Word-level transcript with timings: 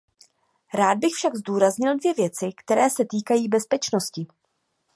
Rád 0.73 0.97
bych 0.97 1.13
však 1.15 1.35
zdůraznil 1.35 1.97
dvě 1.97 2.13
věci, 2.13 2.49
které 2.57 2.89
se 2.89 3.05
týkají 3.11 3.47
bezpečnosti. 3.47 4.27